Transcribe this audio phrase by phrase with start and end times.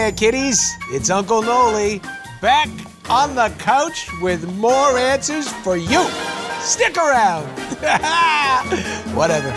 [0.00, 0.78] there, kiddies.
[0.88, 2.00] It's Uncle Noli
[2.40, 2.68] back
[3.10, 6.02] on the couch with more answers for you.
[6.60, 7.44] Stick around.
[9.14, 9.50] Whatever.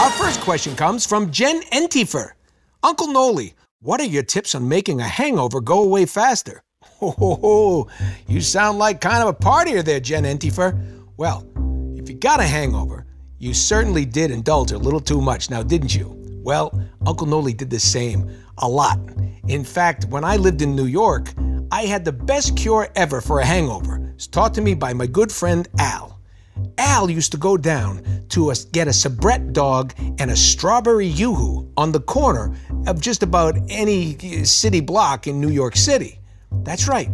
[0.00, 2.30] Our first question comes from Jen Entifer.
[2.82, 6.62] Uncle Noli, what are your tips on making a hangover go away faster?
[7.00, 7.90] Ho.
[8.26, 10.80] You sound like kind of a partier there, Jen Entifer.
[11.18, 11.46] Well,
[11.94, 13.04] if you got a hangover,
[13.38, 16.14] you certainly did indulge a little too much now, didn't you?
[16.42, 16.72] Well,
[17.06, 18.98] Uncle Noli did the same a lot.
[19.48, 21.32] In fact, when I lived in New York,
[21.72, 24.12] I had the best cure ever for a hangover.
[24.14, 26.20] It's taught to me by my good friend Al.
[26.76, 31.72] Al used to go down to a, get a Sabrett dog and a strawberry yoo-hoo
[31.78, 32.54] on the corner
[32.86, 36.20] of just about any uh, city block in New York City.
[36.62, 37.08] That's right.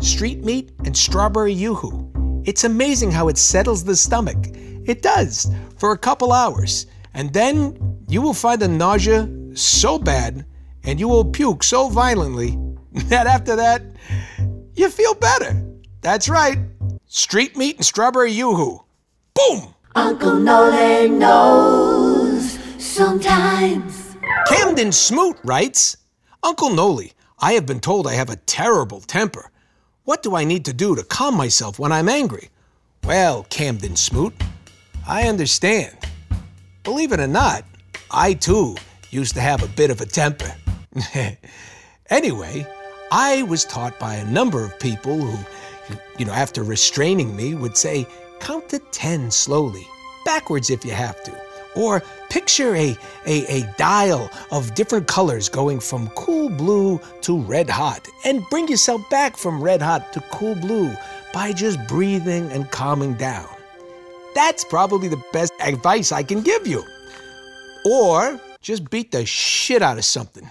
[0.00, 2.42] Street meat and strawberry yoo-hoo.
[2.44, 4.36] It's amazing how it settles the stomach.
[4.84, 6.86] It does for a couple hours.
[7.14, 10.44] And then you will find the nausea so bad
[10.86, 12.56] and you will puke so violently
[13.10, 13.82] that after that,
[14.74, 15.62] you feel better.
[16.00, 16.58] That's right.
[17.06, 18.82] Street meat and strawberry yoo-hoo.
[19.34, 19.74] Boom!
[19.94, 24.16] Uncle Nolan knows sometimes.
[24.48, 25.96] Camden Smoot writes
[26.42, 29.50] Uncle Noli, I have been told I have a terrible temper.
[30.04, 32.50] What do I need to do to calm myself when I'm angry?
[33.04, 34.34] Well, Camden Smoot,
[35.06, 35.96] I understand.
[36.84, 37.64] Believe it or not,
[38.10, 38.76] I too
[39.10, 40.54] used to have a bit of a temper.
[42.10, 42.66] anyway,
[43.12, 47.76] I was taught by a number of people who, you know, after restraining me, would
[47.76, 48.06] say,
[48.40, 49.86] count to 10 slowly,
[50.24, 51.32] backwards if you have to.
[51.76, 57.68] Or picture a, a, a dial of different colors going from cool blue to red
[57.68, 60.94] hot, and bring yourself back from red hot to cool blue
[61.32, 63.48] by just breathing and calming down.
[64.34, 66.82] That's probably the best advice I can give you.
[67.84, 70.50] Or just beat the shit out of something.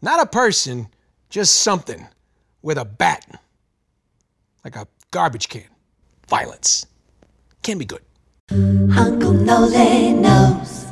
[0.00, 0.88] Not a person,
[1.28, 2.06] just something
[2.62, 3.40] with a bat.
[4.64, 5.64] Like a garbage can.
[6.28, 6.86] Violence.
[7.62, 8.02] Can be good.
[8.50, 10.86] Uncle Noli knows.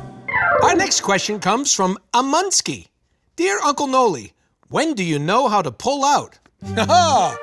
[0.63, 2.87] Our next question comes from Amunsky.
[3.35, 4.33] Dear Uncle Noli,
[4.69, 6.37] when do you know how to pull out?
[6.63, 7.37] I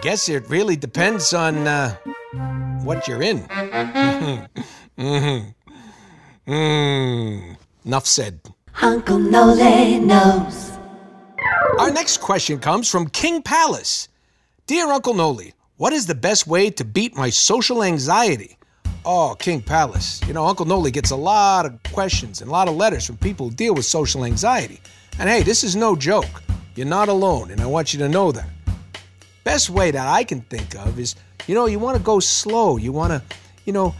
[0.00, 1.94] guess it really depends on uh,
[2.82, 3.42] what you're in.
[4.98, 5.50] mm-hmm.
[6.50, 7.56] Mm.
[7.84, 8.40] Enough said.
[8.80, 10.72] Uncle Noli knows.
[11.78, 14.08] Our next question comes from King Palace.
[14.66, 18.56] Dear Uncle Noli, what is the best way to beat my social anxiety?
[19.04, 20.20] Oh, King Palace.
[20.26, 23.18] You know, Uncle Noli gets a lot of questions and a lot of letters from
[23.18, 24.80] people who deal with social anxiety.
[25.18, 26.42] And hey, this is no joke.
[26.74, 28.48] You're not alone, and I want you to know that.
[29.44, 31.14] Best way that I can think of is,
[31.46, 32.78] you know, you want to go slow.
[32.78, 33.94] You want to, you know,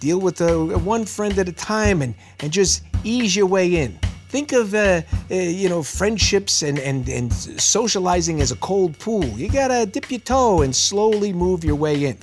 [0.00, 3.98] deal with uh, one friend at a time and, and just ease your way in.
[4.28, 9.24] Think of, uh, uh, you know, friendships and, and, and socializing as a cold pool.
[9.24, 12.18] You gotta dip your toe and slowly move your way in.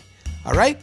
[0.45, 0.79] All right?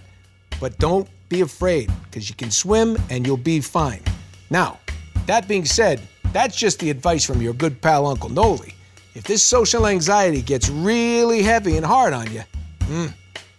[0.61, 4.03] But don't be afraid, because you can swim and you'll be fine.
[4.51, 4.79] Now,
[5.27, 6.01] that being said,
[6.33, 8.75] that's just the advice from your good pal Uncle Noli.
[9.15, 12.43] If this social anxiety gets really heavy and hard on you,
[12.81, 13.13] mm,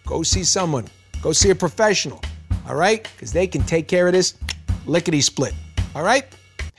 [0.06, 0.86] go see someone.
[1.22, 2.20] Go see a professional.
[2.68, 3.08] All right?
[3.14, 4.34] Because they can take care of this
[4.86, 5.54] lickety split.
[5.94, 6.26] All right?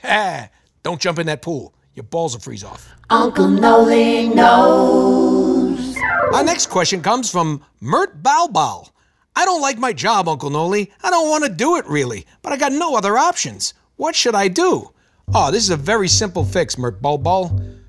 [0.84, 1.74] Don't jump in that pool.
[1.94, 2.92] Your balls will freeze off.
[3.08, 5.96] Uncle Noli knows.
[6.34, 8.90] Our next question comes from Mert Balbal.
[9.34, 10.92] I don't like my job, Uncle Noli.
[11.02, 13.72] I don't want to do it really, but I got no other options.
[13.96, 14.92] What should I do?
[15.32, 17.80] Oh, this is a very simple fix, Mert Balbal.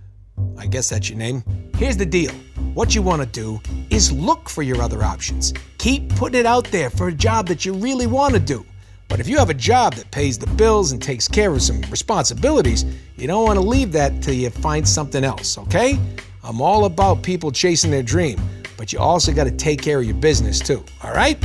[0.57, 1.43] I guess that's your name.
[1.75, 2.31] Here's the deal.
[2.75, 5.53] What you want to do is look for your other options.
[5.79, 8.65] Keep putting it out there for a job that you really want to do.
[9.07, 11.81] But if you have a job that pays the bills and takes care of some
[11.89, 12.85] responsibilities,
[13.17, 15.99] you don't want to leave that till you find something else, okay?
[16.43, 18.39] I'm all about people chasing their dream,
[18.77, 21.37] but you also got to take care of your business too, all right?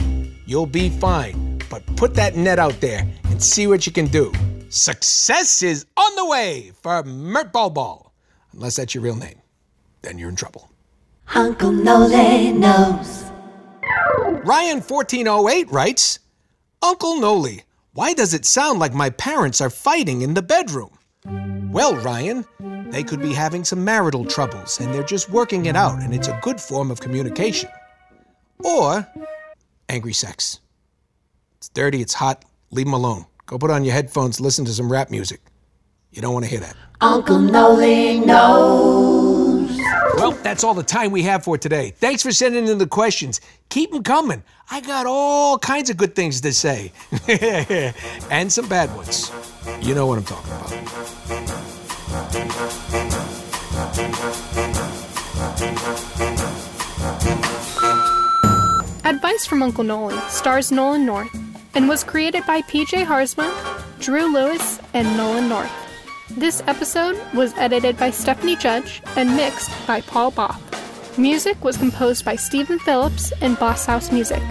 [0.46, 4.32] You'll be fine, but put that net out there and see what you can do.
[4.68, 8.12] Success is on the way for Mert Ball Ball,
[8.52, 9.40] unless that's your real name.
[10.02, 10.70] Then you're in trouble.
[11.34, 13.24] Uncle Noli knows.
[14.44, 16.19] Ryan1408 writes
[16.82, 20.96] Uncle Noli, why does it sound like my parents are fighting in the bedroom?
[21.70, 22.46] Well, Ryan,
[22.90, 26.28] they could be having some marital troubles and they're just working it out, and it's
[26.28, 27.68] a good form of communication.
[28.64, 29.06] Or
[29.90, 30.60] angry sex.
[31.58, 33.26] It's dirty, it's hot, leave them alone.
[33.44, 35.42] Go put on your headphones, listen to some rap music.
[36.12, 36.76] You don't want to hear that.
[37.02, 39.29] Uncle Noli knows.
[40.20, 41.94] Well, that's all the time we have for today.
[41.96, 43.40] Thanks for sending in the questions.
[43.70, 44.42] Keep them coming.
[44.70, 46.92] I got all kinds of good things to say
[48.30, 49.32] and some bad ones.
[49.80, 50.72] You know what I'm talking about.
[59.06, 61.34] Advice from Uncle Nolan stars Nolan North
[61.74, 63.50] and was created by PJ Haarsma,
[64.00, 65.79] Drew Lewis, and Nolan North.
[66.36, 71.18] This episode was edited by Stephanie Judge and mixed by Paul Both.
[71.18, 74.42] Music was composed by Stephen Phillips and Boss House Music.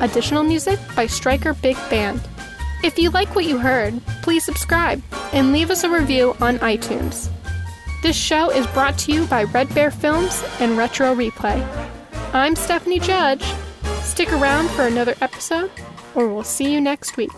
[0.00, 2.26] Additional music by Striker Big Band.
[2.82, 5.02] If you like what you heard, please subscribe
[5.34, 7.28] and leave us a review on iTunes.
[8.02, 11.62] This show is brought to you by Red Bear Films and Retro Replay.
[12.32, 13.44] I'm Stephanie Judge.
[14.02, 15.70] Stick around for another episode,
[16.14, 17.30] or we'll see you next week.